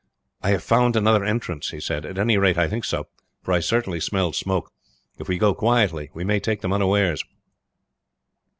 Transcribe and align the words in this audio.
"I 0.41 0.49
have 0.49 0.63
found 0.63 0.95
another 0.95 1.23
entrance," 1.23 1.69
he 1.69 1.79
said. 1.79 2.07
"At 2.07 2.17
any 2.17 2.35
rate 2.35 2.57
I 2.57 2.67
think 2.67 2.85
so; 2.85 3.05
for 3.43 3.51
I 3.51 3.59
certainly 3.59 3.99
smelled 3.99 4.35
smoke. 4.35 4.71
If 5.19 5.27
we 5.27 5.37
go 5.37 5.53
quietly 5.53 6.09
we 6.15 6.23
may 6.23 6.39
take 6.39 6.61
them 6.61 6.73
unawares." 6.73 7.23